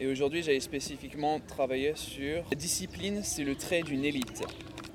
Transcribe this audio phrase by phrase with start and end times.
[0.00, 4.44] Et aujourd'hui, j'avais spécifiquement travaillé sur la discipline, c'est le trait d'une élite.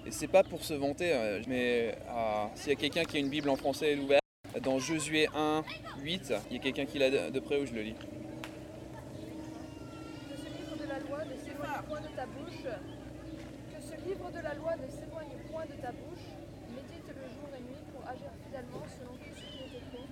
[0.05, 3.19] Et c'est pas pour se vanter, euh, mais euh, s'il y a quelqu'un qui a
[3.19, 4.23] une Bible en français ouverte,
[4.61, 5.63] dans Josué 1,
[6.01, 7.95] 8, il y a quelqu'un qui l'a de, près où je le lis.
[14.05, 14.93] Livre de la loi de
[15.49, 16.27] point de ta bouche.
[16.75, 20.07] Médite le jour et nuit pour agir fidèlement selon tout ce qui est écrit.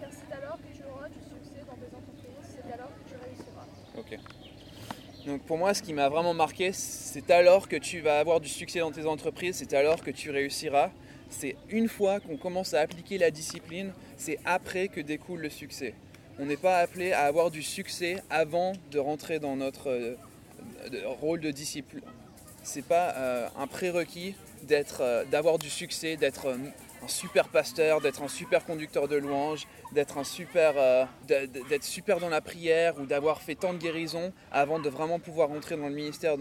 [0.00, 3.14] Car c'est alors que tu auras du succès dans tes entreprises, c'est alors que tu
[3.16, 3.66] réussiras.
[3.96, 4.18] Ok.
[5.26, 8.48] Donc pour moi, ce qui m'a vraiment marqué, c'est alors que tu vas avoir du
[8.48, 10.90] succès dans tes entreprises, c'est alors que tu réussiras.
[11.30, 15.94] C'est une fois qu'on commence à appliquer la discipline, c'est après que découle le succès.
[16.40, 20.16] On n'est pas appelé à avoir du succès avant de rentrer dans notre euh,
[21.20, 22.00] rôle de disciple.
[22.64, 24.34] C'est pas euh, un prérequis
[24.70, 26.56] euh, d'avoir du succès, d'être
[27.02, 32.20] un super pasteur, d'être un super conducteur de louanges, d'être un super, euh, d'être super
[32.20, 35.88] dans la prière ou d'avoir fait tant de guérisons avant de vraiment pouvoir rentrer dans
[35.88, 36.36] le ministère.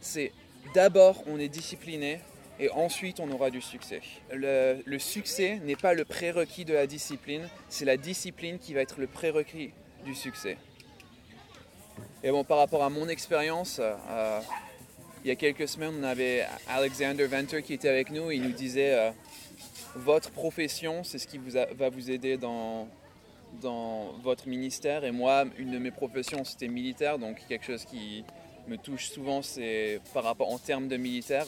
[0.00, 0.32] C'est
[0.74, 2.20] d'abord on est discipliné
[2.58, 4.00] et ensuite on aura du succès.
[4.32, 8.80] Le, le succès n'est pas le prérequis de la discipline, c'est la discipline qui va
[8.80, 9.72] être le prérequis
[10.04, 10.56] du succès.
[12.22, 14.40] Et bon, par rapport à mon expérience, euh,
[15.24, 18.30] il y a quelques semaines, on avait Alexander Venter qui était avec nous.
[18.30, 19.10] Il nous disait euh,
[19.94, 22.88] votre profession, c'est ce qui vous va vous aider dans,
[23.60, 25.04] dans votre ministère.
[25.04, 28.24] Et moi, une de mes professions, c'était militaire, donc quelque chose qui
[28.66, 31.46] me touche souvent, c'est par rapport en termes de militaire.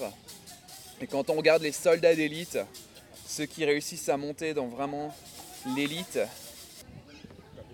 [1.00, 2.58] Et quand on regarde les soldats d'élite,
[3.26, 5.14] ceux qui réussissent à monter dans vraiment
[5.76, 6.18] l'élite,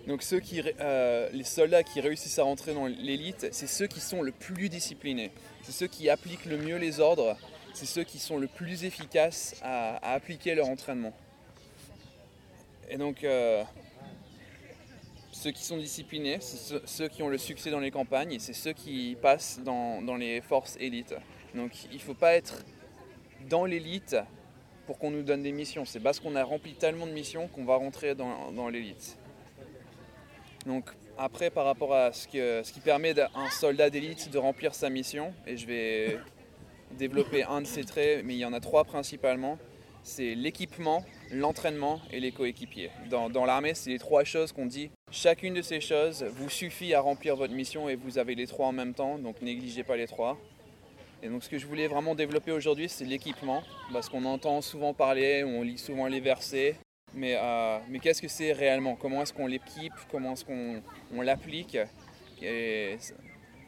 [0.07, 4.01] donc ceux qui, euh, les soldats qui réussissent à rentrer dans l'élite, c'est ceux qui
[4.01, 5.33] sont le plus disciplinés.
[5.65, 7.37] C'est ceux qui appliquent le mieux les ordres.
[7.77, 11.13] C'est ceux qui sont le plus efficaces à, appliquer leur entraînement.
[12.89, 13.63] Et donc, euh,
[15.31, 18.55] ceux qui sont disciplinés, c'est ceux, qui ont le succès dans les campagnes et c'est
[18.55, 21.15] ceux qui passent dans, les forces élites.
[21.55, 22.65] Donc, il ne faut pas être
[23.47, 24.17] dans l'élite
[24.87, 25.85] pour qu'on nous donne des missions.
[25.85, 29.19] C'est parce qu'on a rempli tellement de missions qu'on va rentrer dans, l'élite.
[30.65, 34.89] Donc après, par rapport à ce qui permet à un soldat d'élite de remplir sa
[34.89, 36.19] mission, et je vais
[36.97, 39.59] développer un de ces traits, mais il y en a trois principalement,
[40.03, 42.91] c'est l'équipement, l'entraînement et les coéquipiers.
[43.11, 44.91] Dans, l'armée, c'est les trois choses qu'on dit.
[45.11, 48.67] Chacune de ces choses vous suffit à remplir votre mission et vous avez les trois
[48.67, 50.39] en même temps, donc négligez pas les trois.
[51.23, 53.63] Et donc ce que je voulais vraiment développer aujourd'hui, c'est l'équipement,
[53.93, 56.77] parce qu'on entend souvent parler, on lit souvent les versets,
[57.15, 58.95] mais, euh, mais qu'est-ce que c'est réellement?
[58.95, 59.95] Comment est-ce qu'on l'équipe?
[60.11, 60.83] Comment est-ce qu'on
[61.15, 61.79] on l'applique?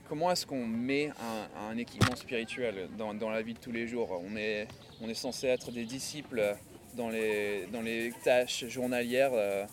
[0.09, 1.11] Comment est-ce qu'on met
[1.71, 4.67] un, équipement spirituel dans, la vie de tous les jours on est,
[5.03, 6.57] on est censé être des disciples
[6.97, 9.67] dans les, dans les tâches journalières, euh,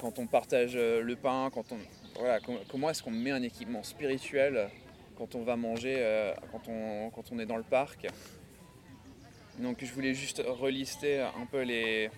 [0.00, 1.78] quand on partage euh, le pain, quand on,
[2.16, 4.68] voilà, com- comment est-ce qu'on met un équipement spirituel
[5.18, 8.06] quand on va manger, euh, quand, on, quand on est dans le parc
[9.58, 12.08] Donc je voulais juste relister un peu les,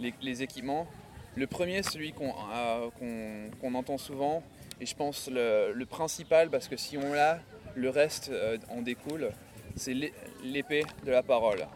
[0.00, 0.88] les, équipements.
[1.36, 4.42] Le premier, celui qu'on entend souvent,
[4.82, 7.38] et je pense le, le principal, parce que si on l'a,
[7.76, 9.30] le reste euh, en découle,
[9.76, 10.12] c'est l'é-
[10.42, 11.66] l'épée de la parole.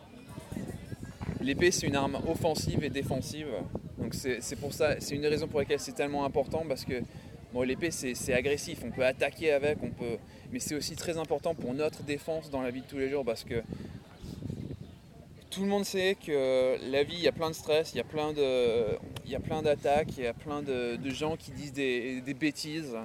[1.41, 3.47] L'épée, c'est une arme offensive et défensive.
[3.99, 7.00] Donc c'est pour ça, c'est une des raisons pour lesquelles c'est tellement important, parce que
[7.53, 10.19] bon, l'épée, c'est agressif, on peut attaquer avec, on peut,
[10.50, 13.25] mais c'est aussi très important pour notre défense dans la vie de tous les jours,
[13.25, 13.62] parce que
[15.50, 18.00] tout le monde sait que la vie, il y a plein de stress, il y
[18.00, 21.51] a plein de, il y a plein d'attaques, il y a plein de, gens qui
[21.51, 22.97] disent des, bêtises.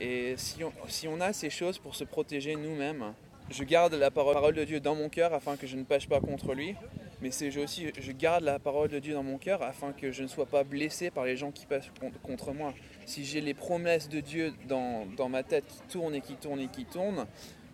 [0.00, 3.14] Et si on, a ces choses pour se protéger nous-mêmes,
[3.50, 6.20] je garde la parole, de Dieu dans mon cœur afin que je ne pêche pas
[6.20, 6.74] contre lui.
[7.20, 10.24] Mais c'est aussi, je garde la parole de Dieu dans mon cœur afin que je
[10.24, 12.74] ne sois pas blessé par les gens qui passent con- contre moi.
[13.06, 16.60] Si j'ai les promesses de Dieu dans, dans ma tête qui tournent et qui tournent
[16.60, 17.26] et qui tournent,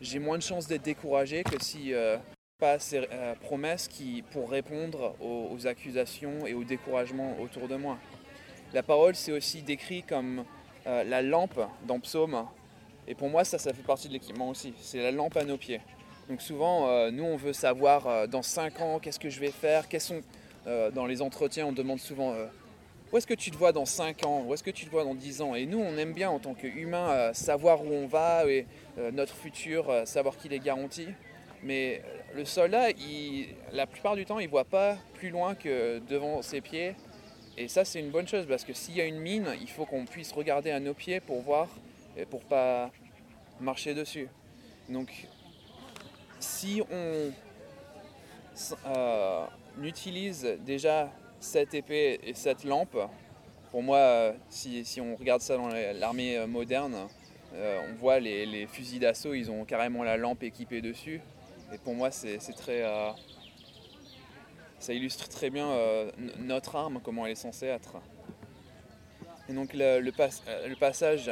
[0.02, 2.18] j'ai moins de chances d'être découragé que si euh,
[2.58, 7.98] pas ces euh, promesses qui, pour répondre aux, accusations et au découragement autour de moi.
[8.72, 10.44] La parole, c'est aussi décrit comme
[10.88, 12.46] euh, la lampe dans Psaume.
[13.06, 14.74] Et pour moi, ça, ça fait partie de l'équipement aussi.
[14.80, 15.80] C'est la lampe à nos pieds.
[16.28, 19.84] Donc souvent, euh, nous, on veut savoir dans 5 ans, qu'est-ce que je vais faire
[20.00, 20.20] sont,
[20.66, 22.34] Dans les entretiens, on demande souvent,
[23.12, 25.04] où est-ce que tu te vois dans 5 ans Où est-ce que tu te vois
[25.04, 25.54] dans 10 ans?
[25.54, 28.66] Et nous, on aime bien, en tant qu'humains, savoir où on va et
[29.12, 31.06] notre futur, savoir qu'il est garanti.
[31.62, 32.02] Mais
[32.34, 32.88] le soldat,
[33.72, 36.94] la plupart du temps, il ne voit pas plus loin que devant ses pieds.
[37.56, 39.84] Et ça, c'est une bonne chose parce que s'il y a une mine, il faut
[39.84, 41.68] qu'on puisse regarder à nos pieds pour voir
[42.16, 42.90] et pour pas
[43.60, 44.28] marcher dessus.
[44.88, 45.26] Donc,
[46.38, 47.32] si on
[48.86, 49.46] euh,
[49.82, 51.10] utilise déjà
[51.40, 52.96] cette épée et cette lampe,
[53.70, 56.94] pour moi, euh, si, on regarde ça dans l'armée euh, moderne,
[57.54, 61.20] on voit les fusils d'assaut, ils ont carrément la lampe équipée dessus.
[61.72, 62.82] Et pour moi, c'est très.
[62.82, 63.10] euh,
[64.78, 67.96] ça illustre très bien euh, notre arme, comment elle est censée être.
[69.48, 70.28] Et donc le, le pas-
[70.66, 71.30] le passage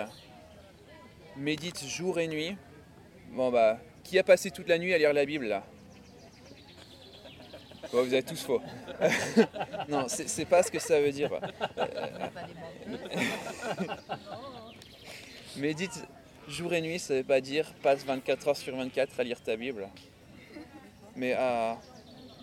[1.37, 2.57] médite jour et nuit.
[3.33, 5.63] Bon bah, qui a passé toute la nuit à lire la Bible là?
[7.93, 8.61] Vous avez tous faux.
[9.89, 11.31] non, c'est pas ce que ça veut dire.
[15.57, 16.05] Médite
[16.49, 19.57] jour et nuit, ça veut pas dire passe 24 heures sur 24 à lire ta
[19.57, 19.89] Bible.
[21.17, 21.73] Mais euh,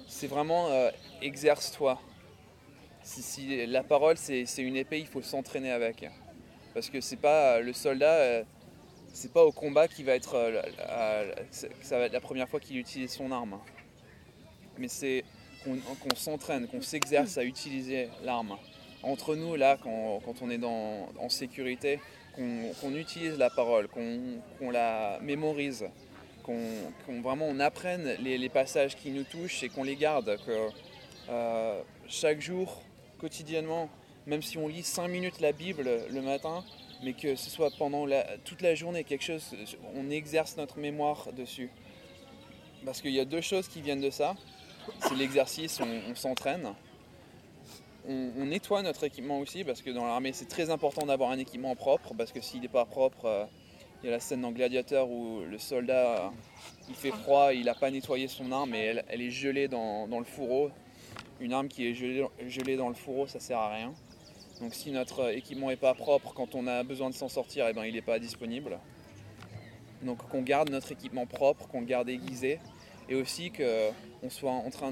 [0.07, 0.89] c'est vraiment euh,
[1.21, 1.99] exerce-toi.
[3.03, 6.09] Si, la parole c'est une épée, il faut s'entraîner avec.
[6.73, 8.43] Parce que c'est pas euh, le soldat,
[9.13, 10.63] c'est pas au combat qui va être,
[11.51, 13.59] ça va être la première fois qu'il utilise son arme.
[14.79, 15.23] Mais c'est
[15.63, 18.57] qu'on s'entraîne, qu'on s'exerce à utiliser l'arme.
[19.03, 21.99] Entre nous là, quand, on est dans, en sécurité,
[22.35, 25.85] qu'on utilise la parole, qu'on la mémorise,
[26.43, 30.69] qu'on vraiment on apprenne les, passages qui nous touchent et qu'on les garde, que
[31.29, 32.81] euh, chaque jour,
[33.17, 33.89] quotidiennement,
[34.27, 36.63] même si on lit 5 minutes la Bible le matin,
[37.03, 38.05] mais que ce soit pendant
[38.43, 39.55] toute la journée, quelque chose,
[39.95, 41.69] on exerce notre mémoire dessus.
[42.85, 44.35] Parce qu'il y a deux choses qui viennent de ça.
[44.99, 46.73] C'est l'exercice, on, s'entraîne.
[48.07, 51.39] On, on nettoie notre équipement aussi, parce que dans l'armée, c'est très important d'avoir un
[51.39, 53.45] équipement propre, parce que s'il n'est pas propre, euh,
[54.03, 56.29] il y a la scène dans Gladiateur où le soldat,
[56.89, 60.09] il fait froid, il n'a pas nettoyé son arme et elle, elle est gelée dans,
[60.09, 60.71] dans le fourreau.
[61.39, 63.93] Une arme qui est gelée, gelée dans le fourreau, ça sert à rien.
[64.59, 67.73] Donc si notre équipement n'est pas propre, quand on a besoin de s'en sortir, eh
[67.73, 68.77] ben, il n'est pas disponible.
[70.01, 72.59] Donc qu'on garde notre équipement propre, qu'on le garde aiguisé,
[73.07, 74.91] et aussi qu'on soit en train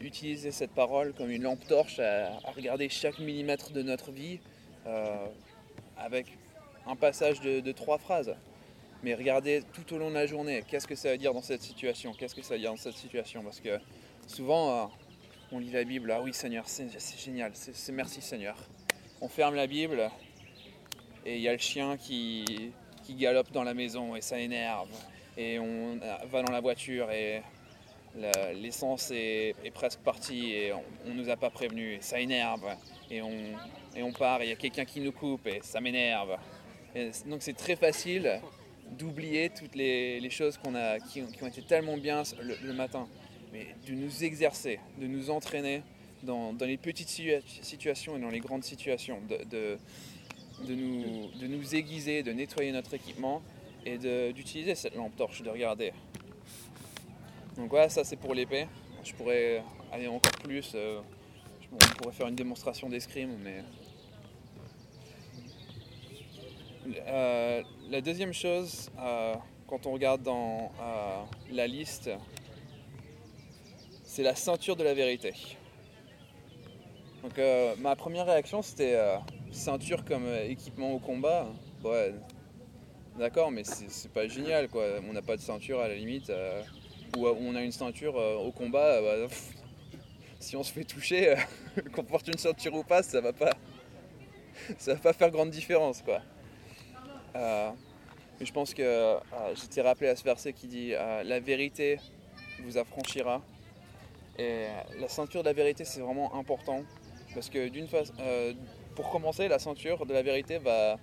[0.00, 4.40] d'utiliser cette parole comme une lampe torche à, regarder chaque millimètre de notre vie
[4.86, 5.26] euh,
[5.98, 6.26] avec
[6.86, 8.34] un passage de trois phrases.
[9.06, 11.62] Mais regarder tout au long de la journée, qu'est-ce que ça veut dire dans cette
[11.62, 12.12] situation?
[12.12, 13.40] Qu'est-ce que ça veut dire dans cette situation?
[13.44, 13.78] Parce que
[14.26, 14.86] souvent, euh,
[15.52, 18.56] on lit la Bible, ah oui Seigneur, c'est génial, c'est merci Seigneur.
[19.20, 20.10] On ferme la Bible
[21.24, 22.72] et il y a le chien qui,
[23.04, 24.90] qui galope dans la maison et ça énerve.
[25.36, 27.42] Et on va dans la voiture et
[28.56, 32.74] l'essence est, presque partie et on, ne nous a pas prévenu et ça énerve.
[33.08, 33.30] Et on,
[33.94, 36.36] et on part et il y a quelqu'un qui nous coupe et ça m'énerve.
[37.26, 38.40] Donc c'est très facile
[38.98, 43.08] d'oublier toutes les, choses qu'on a, qui, ont- été tellement bien le, matin.
[43.52, 45.82] Mais de nous exercer, de nous entraîner
[46.22, 49.78] dans, les petites situa- situations et dans les grandes situations, de,
[50.66, 53.42] de, nous, aiguiser, de nettoyer notre équipement
[53.84, 53.98] et
[54.32, 55.92] d'utiliser cette lampe torche, de regarder.
[57.56, 58.66] Donc voilà, ça c'est pour l'épée.
[59.04, 59.62] Je pourrais
[59.92, 60.72] aller encore plus.
[60.74, 61.00] euh,
[61.72, 63.62] on pourrait faire une démonstration d'escrime, mais.
[66.94, 69.34] Euh, la deuxième chose, euh,
[69.66, 72.10] quand on regarde dans euh, la liste,
[74.04, 75.34] c'est la ceinture de la vérité.
[77.22, 77.40] Donc
[77.78, 78.96] ma première réaction c'était
[79.50, 81.48] ceinture comme équipement au combat.
[81.82, 82.14] Ouais,
[83.18, 84.84] d'accord, mais c'est pas génial quoi.
[85.08, 86.30] On n'a pas de ceinture à la limite.
[87.16, 89.00] ou on a une ceinture au combat.
[89.02, 89.26] bah,
[90.38, 91.34] si on se fait toucher,
[91.92, 93.54] qu'on porte une ceinture ou pas, ça va pas,
[94.78, 96.22] ça va pas faire grande différence quoi.
[97.36, 97.70] Euh,
[98.38, 99.18] mais je pense que euh,
[99.54, 101.98] j'étais rappelé à ce verset qui dit euh, la vérité
[102.62, 103.42] vous affranchira.
[104.38, 104.66] Et
[105.00, 106.82] la ceinture de la vérité c'est vraiment important
[107.34, 108.12] parce que d'une façon,
[108.94, 110.98] pour commencer, la ceinture de la vérité va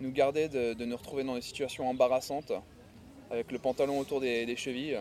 [0.00, 2.52] nous garder de, nous retrouver dans des situations embarrassantes
[3.30, 5.00] avec le pantalon autour des, chevilles.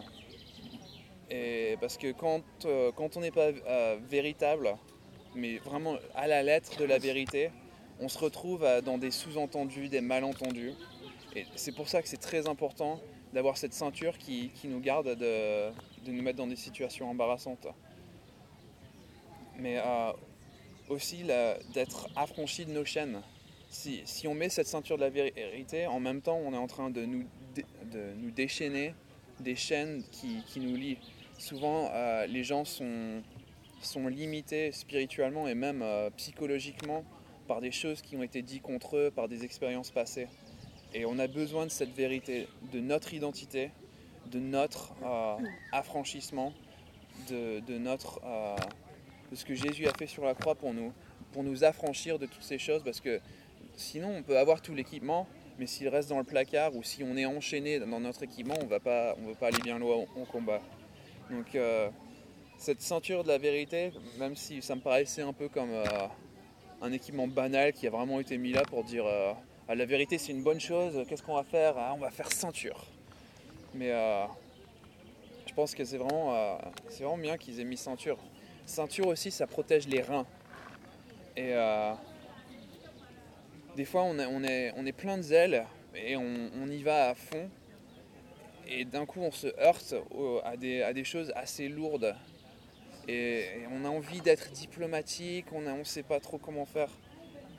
[1.31, 2.43] Et parce que quand,
[2.95, 3.51] quand on n'est pas
[4.07, 4.75] véritable,
[5.35, 7.49] mais vraiment à la lettre de la vérité,
[7.99, 10.73] on se retrouve à- dans des sous-entendus, des malentendus.
[11.35, 12.99] Et c'est pour ça que c'est très important
[13.33, 15.71] d'avoir cette ceinture qui, nous garde de,
[16.07, 17.67] nous mettre dans des situations embarrassantes.
[19.57, 20.11] Mais euh,
[20.89, 21.23] aussi
[21.73, 23.21] d'être affranchi de nos chaînes.
[23.69, 26.91] Si, on met cette ceinture de la vérité, en même temps, on est en train
[26.91, 27.25] de nous,
[28.31, 28.93] déchaîner
[29.39, 30.99] des chaînes qui, nous lient.
[31.39, 33.23] Souvent, euh, les gens sont,
[33.81, 37.03] sont limités spirituellement et même euh, psychologiquement
[37.47, 40.27] par des choses qui ont été dites contre eux, par des expériences passées.
[40.93, 43.71] Et on a besoin de cette vérité, de notre identité,
[44.31, 45.35] de notre euh,
[45.71, 46.53] affranchissement,
[47.29, 48.55] de, notre, euh,
[49.33, 50.93] ce que Jésus a fait sur la croix pour nous,
[51.31, 53.19] pour nous affranchir de toutes ces choses, parce que
[53.75, 57.17] sinon on peut avoir tout l'équipement, mais s'il reste dans le placard ou si on
[57.17, 60.61] est enchaîné dans notre équipement, on on va pas aller bien loin en combat.
[61.29, 61.89] Donc euh,
[62.57, 65.71] cette ceinture de la vérité, même si ça me paraissait un peu comme
[66.83, 69.31] un équipement banal qui a vraiment été mis là pour dire euh,
[69.69, 72.31] ah, la vérité c'est une bonne chose, qu'est-ce qu'on va faire ah, On va faire
[72.31, 72.85] ceinture.
[73.73, 74.25] Mais euh,
[75.47, 76.57] je pense que c'est vraiment, euh,
[76.89, 78.17] c'est vraiment bien qu'ils aient mis ceinture.
[78.65, 80.25] Ceinture aussi, ça protège les reins.
[81.35, 81.53] Et
[83.75, 87.49] des fois, on, est, plein de zèle et on, y va à fond.
[88.67, 89.95] Et d'un coup, on se heurte
[90.45, 92.15] à, des, choses assez lourdes.
[93.07, 96.89] Et, on a envie d'être diplomatique, on ne sait pas trop comment faire.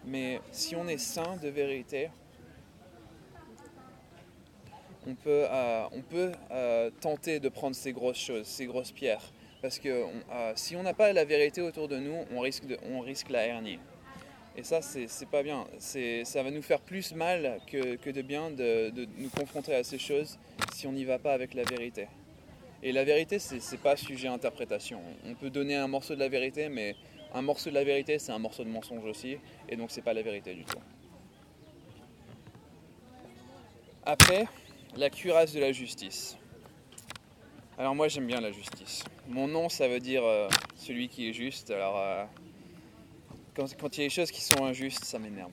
[0.06, 2.10] Mais si on est saint de vérité,
[5.06, 5.88] on peut, euh,
[6.50, 9.32] euh, tenter de prendre ces grosses choses, ces grosses pierres.
[9.62, 13.46] Parce que euh, si on n'a pas la vérité autour de nous, on risque, la
[13.46, 13.78] hernie.
[14.56, 15.66] Et ça, c'est pas bien.
[15.78, 20.38] Ça va nous faire plus mal que, de bien de, nous confronter à ces choses
[20.74, 22.08] si on n'y va pas avec la vérité.
[22.84, 25.00] Et la vérité, c'est pas sujet à interprétation.
[25.26, 26.94] On peut donner un morceau de la vérité, mais
[27.32, 29.38] un morceau de la vérité, c'est un morceau de mensonge aussi.
[29.68, 30.78] Et donc, c'est pas la vérité du tout.
[34.04, 34.44] Après,
[34.96, 36.36] la cuirasse de la justice.
[37.76, 39.02] Alors moi j'aime bien la justice.
[39.26, 41.72] Mon nom ça veut dire euh, celui qui est juste.
[41.72, 42.24] Alors euh,
[43.56, 45.50] quand, il y a des choses qui sont injustes, ça m'énerve.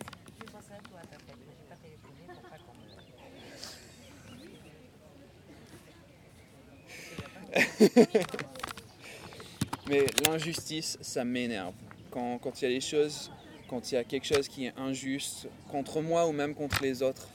[9.88, 11.74] Mais l'injustice, ça m'énerve.
[12.12, 13.32] Quand, il y a des choses,
[13.68, 17.02] quand il y a quelque chose qui est injuste contre moi ou même contre les
[17.02, 17.28] autres,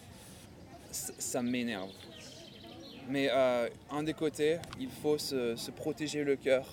[0.91, 1.91] ça m'énerve.
[3.09, 6.67] Mais euh, un des côtés, il faut se, protéger le cœur.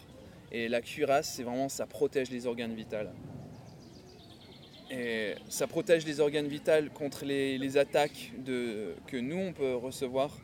[0.52, 2.98] Et la cuirasse, c'est vraiment, ça protège les organes vitaux.
[4.92, 10.38] Et ça protège les organes vitaux contre les, attaques que nous, on peut recevoir.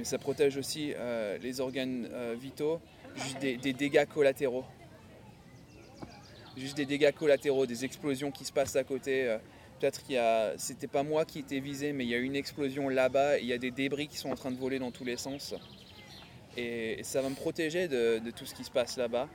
[0.00, 2.80] Mais ça protège aussi euh, les organes euh, vitaux,
[3.16, 4.64] juste des, des, dégâts collatéraux.
[6.56, 9.36] Juste des dégâts collatéraux, des explosions qui se passent à côté
[9.78, 12.34] Peut-être qu'il y a, c'était pas moi qui étais visé, mais il y a une
[12.34, 15.04] explosion là-bas, il y a des débris qui sont en train de voler dans tous
[15.04, 15.54] les sens.
[16.56, 19.28] Et ça va me protéger de, tout ce qui se passe là-bas.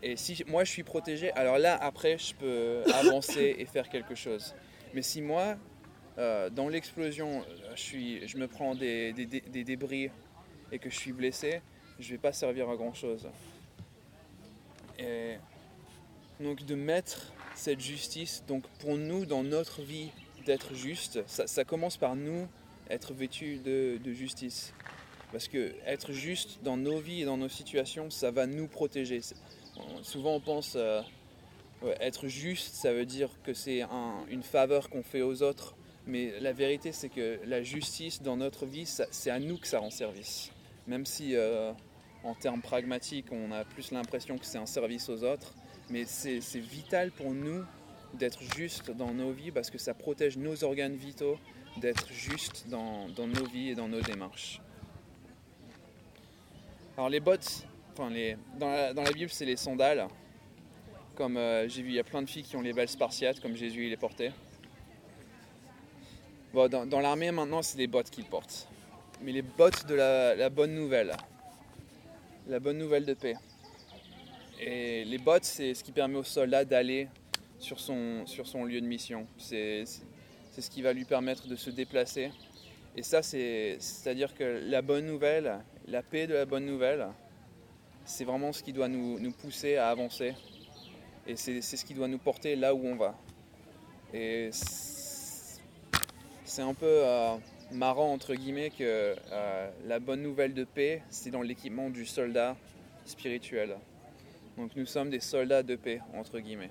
[0.00, 4.14] Et si moi je suis protégé, alors là après je peux avancer et faire quelque
[4.14, 4.54] chose.
[4.94, 5.56] Mais si moi,
[6.18, 7.44] euh, dans l'explosion,
[7.74, 10.10] je, suis, je me prends des, débris
[10.72, 11.60] et que je suis blessé,
[11.98, 13.28] je vais pas servir à grand chose.
[16.40, 18.44] Donc de mettre cette justice.
[18.46, 20.10] Donc pour nous, dans notre vie,
[20.44, 22.46] d'être juste, ça, commence par nous
[22.90, 24.74] être vêtus de, justice.
[25.32, 29.20] Parce que être juste dans nos vies et dans nos situations, ça va nous protéger.
[30.02, 31.00] Souvent on pense euh,
[32.00, 33.82] être juste, ça veut dire que c'est
[34.28, 35.74] une faveur qu'on fait aux autres.
[36.06, 39.78] Mais la vérité, c'est que la justice dans notre vie, c'est à nous que ça
[39.78, 40.50] rend service.
[40.86, 41.72] Même si euh,
[42.24, 45.54] en termes pragmatiques, on a plus l'impression que c'est un service aux autres,
[45.88, 47.64] mais c'est vital pour nous
[48.14, 51.38] d'être juste dans nos vies parce que ça protège nos organes vitaux,
[51.78, 54.60] d'être juste dans, nos vies et dans nos démarches.
[56.96, 60.06] Alors les bottes, enfin les, dans, la, Bible c'est les sandales,
[61.16, 63.40] comme euh, j'ai vu il y a plein de filles qui ont les belles spartiates
[63.40, 64.32] comme Jésus il les portait.
[66.54, 68.68] Dans, l'armée maintenant c'est des bottes qu'ils portent.
[69.22, 71.12] Mais les bottes de la bonne nouvelle,
[72.46, 73.36] la bonne nouvelle de paix.
[74.60, 77.08] Et les bottes, c'est ce qui permet au soldat d'aller
[77.58, 79.26] sur son, sur son lieu de mission.
[79.36, 82.30] C'est ce qui va lui permettre de se déplacer.
[82.96, 85.58] Et ça, c'est-à-dire que la bonne nouvelle,
[85.88, 87.08] la paix de la bonne nouvelle,
[88.04, 90.34] c'est vraiment ce qui doit nous, nous, pousser à avancer.
[91.26, 93.18] Et c'est ce qui doit nous porter là où on va.
[94.12, 94.50] Et
[96.54, 97.34] c'est un peu euh,
[97.72, 102.54] marrant, entre guillemets, que euh, la bonne nouvelle de paix, c'est dans l'équipement du soldat
[103.04, 103.76] spirituel.
[104.56, 106.70] Donc nous sommes des soldats de paix, entre guillemets.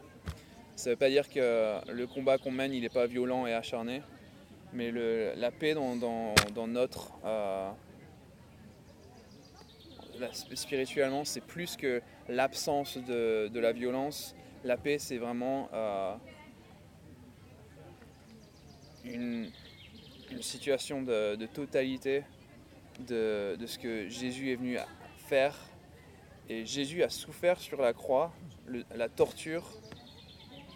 [0.77, 3.53] Ça ne veut pas dire que le combat qu'on mène, il n'est pas violent et
[3.53, 4.01] acharné,
[4.71, 4.89] mais
[5.35, 7.11] la paix dans, notre...
[7.25, 7.69] Euh,
[10.53, 14.33] spirituellement, c'est plus que l'absence de, la violence.
[14.63, 16.15] La paix, c'est vraiment euh,
[20.33, 22.23] une, situation de, totalité
[22.99, 24.77] de, ce que Jésus est venu
[25.27, 25.55] faire
[26.49, 28.33] et Jésus a souffert sur la croix
[28.95, 29.63] la torture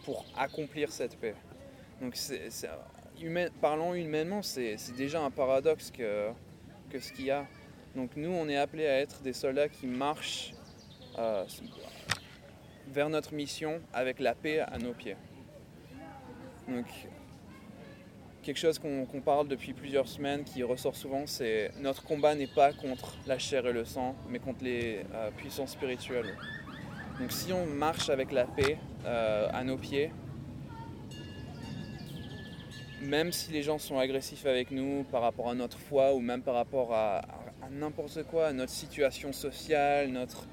[0.04, 1.36] pour accomplir cette paix.
[2.02, 2.16] Donc,
[3.62, 6.30] parlons humainement, c'est déjà un paradoxe que,
[6.90, 7.46] que ce qu'il y a.
[7.96, 10.54] Donc, nous, on est appelés à être des soldats qui marchent
[11.18, 11.46] euh,
[12.88, 15.18] vers notre mission avec la paix à nos pieds.
[16.68, 16.86] Donc,
[18.48, 22.72] quelque chose qu'on parle depuis plusieurs semaines, qui ressort souvent, c'est notre combat n'est pas
[22.72, 26.34] contre la chair et le sang, mais contre les euh, puissances spirituelles.
[27.20, 30.12] Donc si on marche avec la paix euh, à nos pieds,
[33.02, 36.42] même si les gens sont agressifs avec nous par rapport à notre foi ou même
[36.42, 37.24] par rapport à,
[37.70, 40.48] n'importe quoi, à notre situation sociale, notre,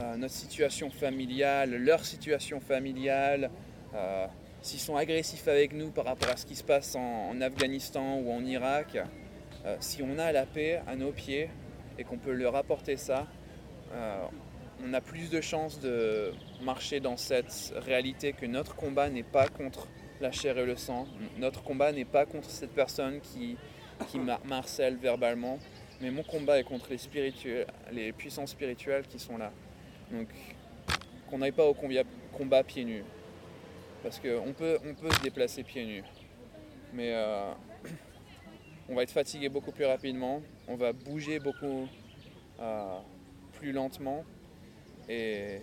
[0.00, 3.50] euh, situation familiale, leur situation familiale,
[4.66, 8.32] s'ils sont agressifs avec nous par rapport à ce qui se passe en, Afghanistan ou
[8.32, 8.98] en Irak,
[9.64, 11.48] euh, si on a la paix à nos pieds
[11.98, 13.28] et qu'on peut leur apporter ça,
[13.92, 14.24] euh,
[14.84, 16.32] on a plus de chances de
[16.62, 19.86] marcher dans cette réalité que notre combat n'est pas contre
[20.20, 21.06] la chair et le sang,
[21.38, 23.56] notre combat n'est pas contre cette personne qui,
[24.08, 25.60] qui ma- marcelle verbalement,
[26.00, 26.88] mais mon combat est contre
[27.92, 29.52] les, puissances spirituelles qui sont là.
[30.10, 30.26] Donc
[31.30, 31.76] qu'on n'aille pas au
[32.32, 33.04] combat pieds nus.
[34.06, 36.04] Parce qu'on peut, on peut se déplacer pieds nus.
[36.92, 37.50] Mais euh,
[38.88, 41.88] on va être fatigué beaucoup plus rapidement, on va bouger beaucoup
[42.60, 42.98] euh,
[43.54, 44.24] plus lentement
[45.08, 45.58] et,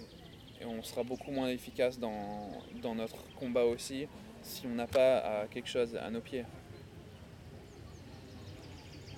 [0.66, 2.50] on sera beaucoup moins efficace dans,
[2.82, 4.08] dans notre combat aussi
[4.42, 6.44] si on n'a pas euh, quelque chose à nos pieds.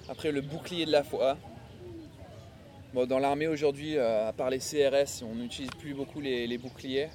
[0.08, 1.36] Après le bouclier de la foi.
[2.94, 7.10] Bon, dans l'armée aujourd'hui, à part les CRS, on n'utilise plus beaucoup les boucliers.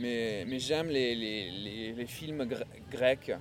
[0.00, 3.32] Mais, j'aime les, films gre- grecs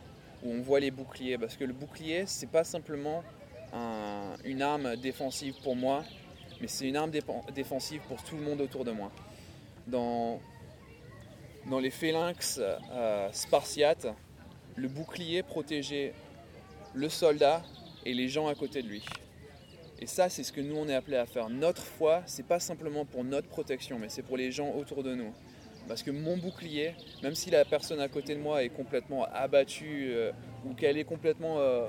[0.43, 1.37] où on voit les boucliers.
[1.37, 3.23] Parce que le bouclier, c'est pas simplement
[3.73, 6.03] un- une arme défensive pour moi,
[6.59, 7.11] mais c'est une arme
[7.55, 9.11] défensive pour tout le monde autour de moi.
[9.87, 10.39] Dans,
[11.79, 14.07] les phalanx euh, spartiates,
[14.75, 16.13] le bouclier protégeait
[16.93, 17.63] le soldat
[18.05, 19.03] et les gens à côté de lui.
[20.01, 21.49] Et ça, c'est ce que nous, on est appelé à faire.
[21.49, 25.13] Notre foi, c'est pas simplement pour notre protection, mais c'est pour les gens autour de
[25.15, 25.33] nous.
[25.87, 26.93] Parce que mon bouclier,
[27.23, 30.31] même si la personne à côté de moi est complètement abattue euh,
[30.65, 31.59] ou qu'elle est complètement.
[31.59, 31.87] euh,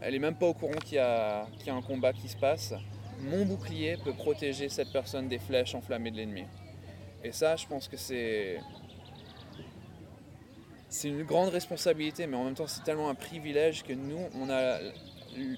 [0.00, 2.74] elle est même pas au courant qu'il y, a, un combat qui se passe,
[3.20, 6.44] mon bouclier peut protéger cette personne des flèches enflammées de l'ennemi.
[7.22, 8.58] Et ça, je pense que c'est.
[10.90, 14.48] C'est une grande responsabilité, mais en même temps, c'est tellement un privilège que nous, on
[14.48, 14.78] a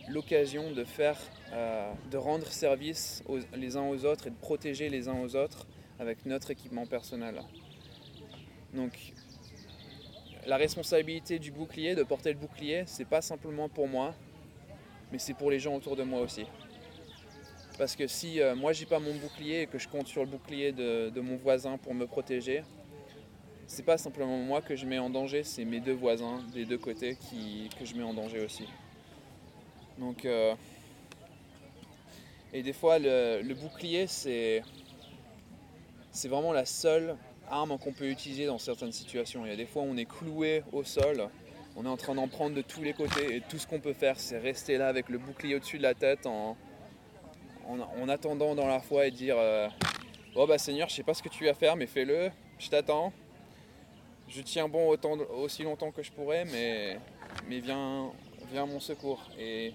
[0.09, 1.19] l'occasion de faire,
[1.53, 3.23] euh, de rendre service
[3.55, 5.67] les uns aux autres et de protéger les uns aux autres
[5.99, 7.43] avec notre équipement personnel.
[8.75, 8.93] Donc,
[10.47, 14.15] la responsabilité du bouclier, de porter le bouclier, c'est pas simplement pour moi,
[15.11, 16.45] mais c'est pour les gens autour de moi aussi.
[17.79, 20.31] Parce que si euh, moi j'ai pas mon bouclier et que je compte sur le
[20.31, 22.63] bouclier de, mon voisin pour me protéger,
[23.67, 26.79] c'est pas simplement moi que je mets en danger, c'est mes deux voisins des deux
[26.79, 28.67] côtés qui, que je mets en danger aussi.
[29.99, 30.55] Donc, euh,
[32.53, 34.63] et des fois, le bouclier, c'est,
[36.17, 37.17] c'est vraiment la seule
[37.49, 39.45] arme qu'on peut utiliser dans certaines situations.
[39.45, 41.29] Il y a des fois où on est cloué au sol,
[41.77, 43.93] on est en train d'en prendre de tous les côtés, et tout ce qu'on peut
[43.93, 46.57] faire, c'est rester là avec le bouclier au-dessus de la tête en,
[47.69, 49.69] en, en attendant dans la foi et dire euh,
[50.35, 53.13] Oh bah Seigneur, je sais pas ce que tu vas faire, mais fais-le, je t'attends.
[54.29, 54.97] Je tiens bon
[55.39, 56.99] aussi longtemps que je pourrais, mais,
[57.49, 58.11] viens,
[58.51, 59.23] viens mon secours.
[59.39, 59.73] Et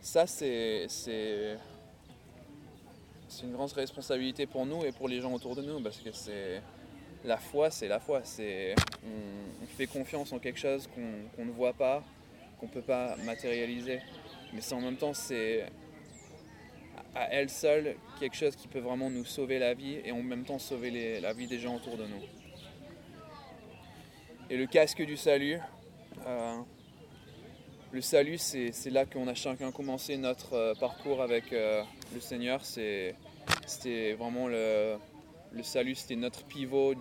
[0.00, 0.86] ça, c'est,
[3.30, 6.10] c'est, une grande responsabilité pour nous et pour les gens autour de nous, parce que
[6.12, 6.60] c'est
[7.24, 8.22] la foi, c'est la foi.
[9.04, 12.02] On, fait confiance en quelque chose qu'on, ne voit pas,
[12.58, 14.00] qu'on ne peut pas matérialiser.
[14.52, 15.64] Mais c'est en même temps, c'est
[17.14, 20.44] à elle seule quelque chose qui peut vraiment nous sauver la vie et en même
[20.44, 22.22] temps sauver la vie des gens autour de nous.
[24.50, 25.58] Et le casque du salut,
[26.26, 26.56] euh,
[27.92, 31.82] le salut, c'est là qu'on a chacun commencé notre euh, parcours avec euh,
[32.14, 32.64] le Seigneur.
[32.64, 34.96] C'était vraiment le,
[35.62, 36.94] salut, c'était notre pivot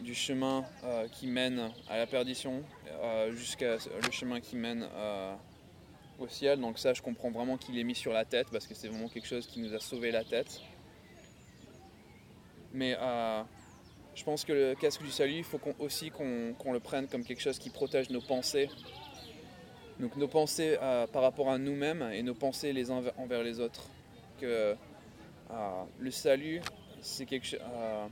[0.00, 4.86] du chemin euh, qui mène à la perdition euh, jusqu'à le chemin qui mène
[6.20, 6.60] au ciel.
[6.60, 9.08] Donc ça, je comprends vraiment qu'il est mis sur la tête parce que c'est vraiment
[9.08, 10.60] quelque chose qui nous a sauvé la tête.
[12.72, 12.96] Mais
[14.16, 17.40] je pense que le casque du salut, il faut aussi qu'on le prenne comme quelque
[17.42, 18.68] chose qui protège nos pensées.
[20.00, 23.60] Donc nos pensées euh, par rapport à nous-mêmes et nos pensées les uns envers- les
[23.60, 23.88] autres.
[24.40, 24.74] Que
[25.50, 26.60] euh, le salut,
[27.00, 27.60] c'est quelque chose.
[27.62, 28.06] euh,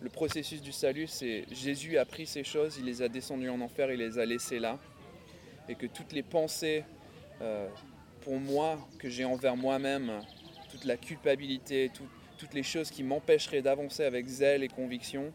[0.00, 3.60] le processus du salut, c'est Jésus a pris ces choses, il les a descendues en
[3.60, 4.78] enfer, il les a laissées là.
[5.68, 6.84] Et que toutes les pensées
[8.20, 10.10] pour moi que j'ai envers moi-même,
[10.70, 15.32] toute la culpabilité, tout- toutes les choses qui m'empêcheraient d'avancer avec zèle et conviction,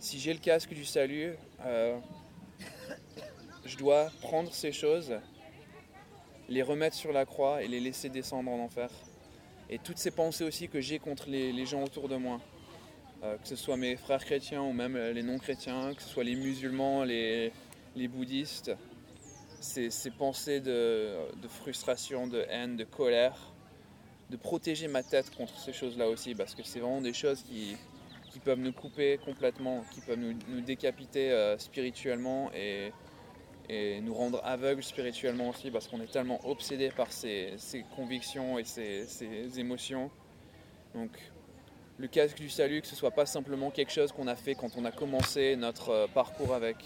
[0.00, 1.34] si j'ai le casque du salut,
[1.64, 1.98] euh,
[3.66, 5.14] je dois prendre ces choses,
[6.48, 8.90] les remettre sur la croix et les laisser descendre en enfer.
[9.68, 12.40] Et toutes ces pensées aussi que j'ai contre les, gens autour de moi,
[13.22, 16.34] euh, que ce soit mes frères chrétiens ou même les non-chrétiens, que ce soit les
[16.34, 17.52] musulmans, les,
[17.94, 18.72] bouddhistes,
[19.60, 23.36] ces, ces pensées de, de frustration, de haine, de colère,
[24.30, 27.76] de protéger ma tête contre ces choses-là aussi, parce que c'est vraiment des choses qui,
[28.30, 32.92] qui peuvent nous couper complètement, qui peuvent nous, décapiter euh, spirituellement et,
[34.02, 37.54] nous rendre aveugles spirituellement aussi parce qu'on est tellement obsédé par ces,
[37.94, 40.10] convictions et ces, émotions.
[40.92, 41.10] Donc
[41.96, 44.76] le casque du salut, que ce soit pas simplement quelque chose qu'on a fait quand
[44.76, 46.78] on a commencé notre euh, parcours avec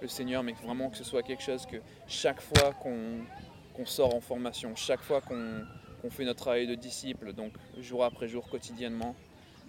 [0.00, 1.76] le Seigneur, mais vraiment que ce soit quelque chose que
[2.08, 5.64] chaque fois qu'on sort en formation, chaque fois qu'on
[6.02, 9.14] qu'on fait notre travail de disciple, donc jour après jour, quotidiennement,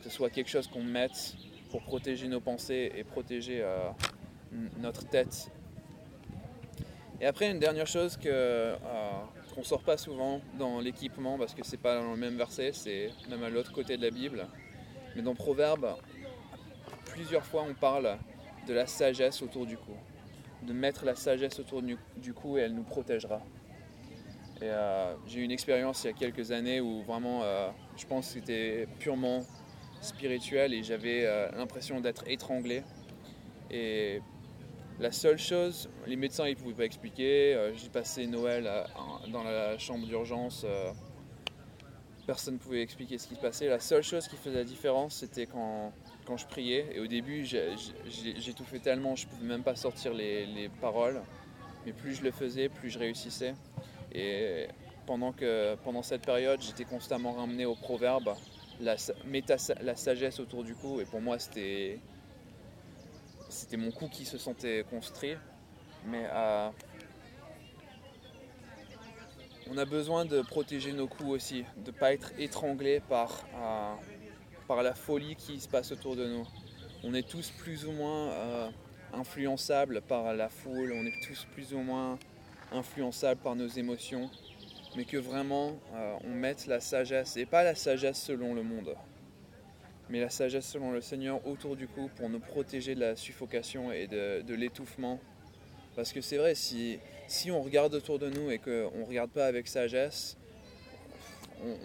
[0.04, 1.36] que ce soit quelque chose qu'on mette
[1.72, 3.90] pour protéger nos pensées et protéger euh,
[4.80, 5.50] notre tête.
[7.22, 8.76] Et après, une dernière chose que euh,
[9.56, 13.12] qu'on sort pas souvent dans l'équipement, parce que c'est pas dans le même verset, c'est
[13.30, 14.46] même à l'autre côté de la Bible.
[15.16, 15.96] Mais dans Proverbe,
[17.06, 18.18] plusieurs fois on parle
[18.68, 19.94] de la sagesse autour du cou.
[20.64, 23.42] De mettre la sagesse autour du, du cou et elle nous protégera.
[24.58, 28.06] Et euh, j'ai eu une expérience il y a quelques années où vraiment, euh, je
[28.06, 29.44] pense que c'était purement
[30.04, 32.84] spirituel et j'avais euh, l'impression d'être étranglé.
[33.72, 34.22] Et
[35.00, 37.54] la seule chose, les médecins ils pouvaient pas expliquer.
[37.56, 38.88] euh, j'ai passé Noël à-
[39.32, 40.64] dans la chambre d'urgence.
[40.66, 40.92] euh,
[42.26, 43.68] personne ne pouvait expliquer ce qui se passait.
[43.68, 45.92] La seule chose qui faisait la différence, c'était quand,
[46.26, 46.88] quand je priais.
[46.96, 51.22] Et au début, j'étouffais tellement, je pouvais même pas sortir les, les paroles.
[51.86, 53.56] Mais plus je le faisais, plus je réussissais.
[54.14, 54.68] Et
[55.06, 58.36] pendant, que, pendant cette période, j'étais constamment ramené au proverbe,
[58.80, 61.00] la, sa- mets ta sa- la sagesse autour du cou.
[61.02, 62.00] Et pour moi, c'était
[63.50, 65.36] c'était mon cou qui se sentait construit.
[66.06, 66.70] Mais euh,
[69.70, 73.94] on a besoin de protéger nos coups aussi, de ne pas être étranglé par, euh,
[74.68, 76.46] par la folie qui se passe autour de nous.
[77.04, 78.70] On est tous plus ou moins euh,
[79.14, 82.18] influençables par la foule, on est tous plus ou moins
[82.72, 84.30] influençables par nos émotions,
[84.96, 88.96] mais que vraiment euh, on mette la sagesse, et pas la sagesse selon le monde,
[90.10, 93.92] mais la sagesse selon le Seigneur autour du cou pour nous protéger de la suffocation
[93.92, 95.20] et de, l'étouffement.
[95.96, 99.32] Parce que c'est vrai, si, si on regarde autour de nous et qu'on ne regarde
[99.32, 100.38] pas avec sagesse,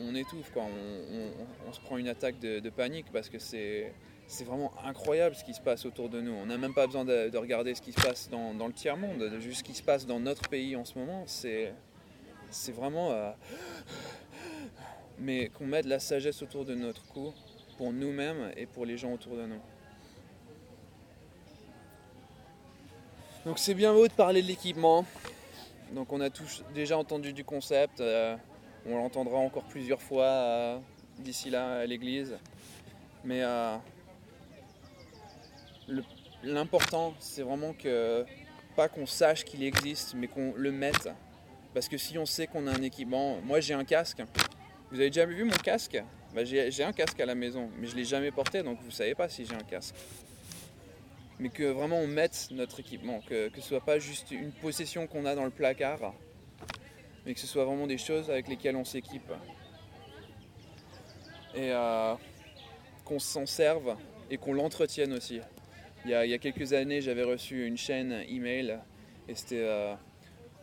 [0.01, 0.65] on, étouffe, quoi.
[0.65, 3.93] On, se prend une attaque de, panique parce que c'est
[4.27, 6.33] c'est vraiment incroyable ce qui se passe autour de nous.
[6.33, 8.75] On n'a même pas besoin de, de regarder ce qui se passe dans, dans le
[8.75, 11.23] tiers-monde, de- juste ce qui se passe dans notre pays en ce moment.
[11.25, 11.73] C'est
[12.51, 13.11] c'est vraiment...
[13.13, 13.33] euh,
[15.19, 17.35] Mais qu'on mette la sagesse autour de notre cou
[17.77, 19.61] pour nous-mêmes et pour les gens autour de nous.
[23.45, 25.05] Donc c'est bien beau de parler de l'équipement.
[25.93, 28.01] Donc on a tous déjà entendu du concept.
[28.01, 28.37] euh,
[28.87, 30.79] on l'entendra encore plusieurs fois euh,
[31.19, 32.37] d'ici là à l'église.
[33.25, 33.43] Mais
[36.43, 38.25] l'important c'est vraiment que
[38.77, 41.09] pas qu'on sache qu'il existe, mais qu'on le mette.
[41.75, 44.23] Parce que si on sait qu'on a un équipement, moi j'ai un casque.
[44.91, 46.03] Vous avez déjà vu mon casque?
[46.35, 49.15] Bah, j'ai, un casque à la maison, mais je l'ai jamais porté, donc vous savez
[49.15, 49.95] pas si j'ai un casque
[51.39, 55.25] mais que vraiment on mette notre équipement, que, ce soit pas juste une possession qu'on
[55.25, 56.15] a dans le placard,
[57.25, 59.31] mais que ce soit vraiment des choses avec lesquelles on s'équipe.
[61.55, 62.15] Et euh,
[63.05, 63.97] qu'on s'en serve
[64.31, 65.41] et qu'on l'entretienne aussi.
[66.05, 68.79] Il y, a, il y a quelques années, j'avais reçu une chaîne email
[69.29, 69.95] et c'était euh,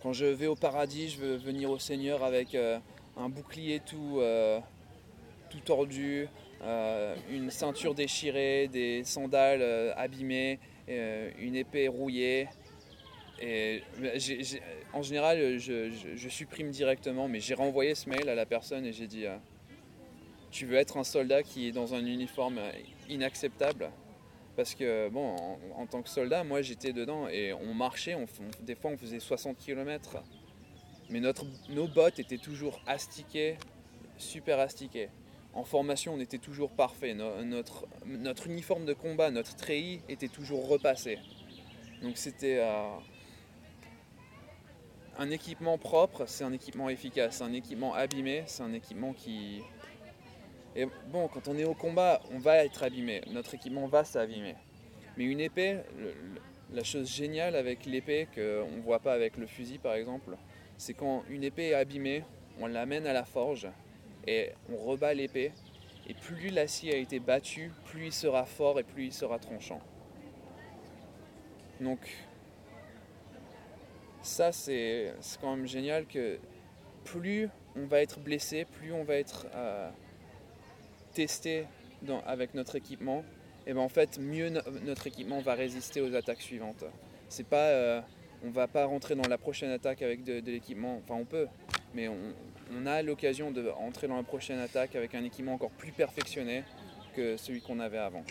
[0.05, 2.77] quand je vais au paradis, je veux venir au Seigneur avec euh,
[3.17, 4.59] un bouclier tout, euh,
[5.49, 6.27] tout tordu,
[6.61, 9.63] euh, une ceinture déchirée, des sandales
[9.97, 12.47] abîmées, une épée rouillée.
[13.41, 13.81] Et
[14.13, 14.61] j'ai-
[14.93, 19.07] en général, je, supprime directement, mais j'ai renvoyé ce mail à la personne et j'ai
[19.07, 19.25] dit
[20.51, 22.59] Tu veux être un soldat qui est dans un uniforme
[23.09, 23.89] inacceptable?
[24.55, 25.35] Parce que, bon,
[25.75, 28.25] en, tant que soldat, moi j'étais dedans et on marchait, on,
[28.61, 30.23] des fois on faisait 60 km.
[31.09, 33.57] Mais notre, nos bottes étaient toujours astiquées,
[34.17, 35.09] super astiquées
[35.55, 37.13] en formation, on était toujours parfait.
[37.13, 41.17] No- notre, notre uniforme de combat, notre treillis était toujours repassé.
[42.03, 42.89] Donc c'était euh,
[45.17, 47.41] un équipement propre, c'est un équipement efficace.
[47.41, 49.61] Un équipement abîmé, c'est un équipement qui...
[50.75, 53.21] Et bon, quand on est au combat, on va être abîmé.
[53.31, 54.55] Notre équipement va s'abîmer.
[55.17, 55.79] Mais une épée,
[56.73, 58.41] la chose géniale avec l'épée qu'on
[58.75, 60.35] ne voit pas avec le fusil par exemple,
[60.77, 62.23] c'est quand une épée est abîmée,
[62.59, 63.67] on l'amène à la forge
[64.27, 65.53] et on rebat l'épée.
[66.07, 69.79] Et plus l'acier a été battu, plus il sera fort et plus il sera tranchant.
[71.79, 71.99] Donc,
[74.21, 76.37] ça c'est c'est quand même génial que
[77.05, 79.89] plus on va être blessé, plus on va être euh,
[82.01, 83.23] dans- avec notre équipement,
[83.67, 86.83] et ben en fait mieux no- notre équipement va résister aux attaques suivantes.
[87.29, 88.01] C'est pas, euh,
[88.43, 91.47] on va pas rentrer dans la prochaine attaque avec de, l'équipement, enfin on peut,
[91.93, 95.91] mais on, a l'occasion de rentrer dans la prochaine attaque avec un équipement encore plus
[95.91, 96.63] perfectionné
[97.15, 98.23] que celui qu'on avait avant.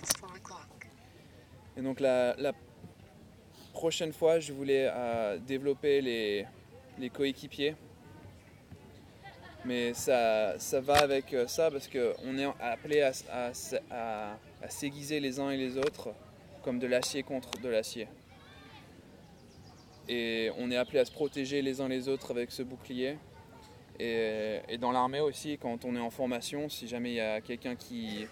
[1.76, 2.52] Et donc la, la
[3.72, 6.46] prochaine fois, je voulais euh, développer les,
[6.98, 7.74] les coéquipiers.
[9.64, 13.52] Mais ça, ça va avec euh, ça parce qu'on est appelé à, à-
[13.90, 16.10] à- s'aiguiser les uns et les autres
[16.62, 18.06] comme de l'acier contre de l'acier.
[20.08, 23.16] Et on est appelé à se protéger les uns les autres avec ce bouclier.
[23.98, 27.40] Et, et dans l'armée aussi, quand on est en formation, si jamais il y a
[27.40, 28.26] quelqu'un qui,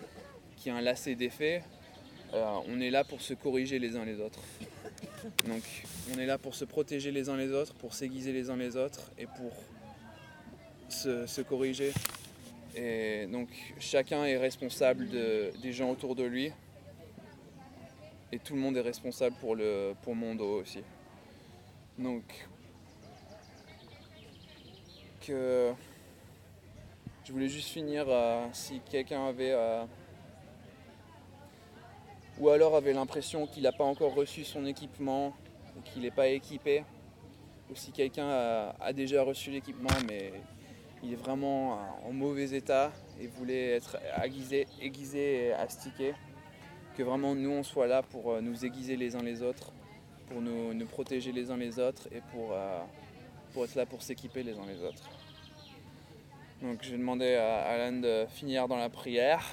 [0.57, 1.63] qui a un lacet défait,
[2.35, 4.41] euh, on est là pour se corriger les uns les autres.
[5.47, 5.63] Donc
[6.15, 8.77] on est là pour se protéger les uns les autres, pour s'aiguiser les uns les
[8.77, 9.53] autres et pour
[10.93, 11.93] se, corriger.
[12.75, 16.53] Et donc chacun est responsable de- des gens autour de lui.
[18.31, 20.83] Et tout le monde est responsable pour, le, pour mon dos aussi.
[21.99, 22.23] Donc
[25.29, 25.73] je
[27.31, 29.85] voulais juste finir euh, si quelqu'un avait euh,
[32.39, 35.35] ou alors avait l'impression qu'il n'a pas encore reçu son équipement
[35.77, 36.85] ou qu'il n'est pas équipé
[37.71, 38.29] ou si quelqu'un
[38.81, 40.33] a déjà reçu l'équipement mais
[41.03, 44.67] il est vraiment en mauvais état et voulait être aiguisé,
[45.47, 46.15] et astiqué
[46.97, 49.73] que vraiment nous on soit là pour euh, nous aiguiser les uns les autres
[50.29, 52.81] pour nous, protéger les uns les autres et pour, euh,
[53.53, 55.11] pour être là pour s'équiper les uns les autres.
[56.63, 59.45] Donc je vais demander à Alan de finir dans la prière.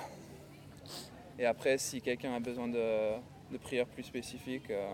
[1.37, 3.13] Et après, si quelqu'un a besoin de,
[3.51, 4.89] de prières plus spécifiques, euh,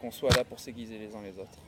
[0.00, 1.58] qu'on soit là pour s'aiguiser les uns les autres.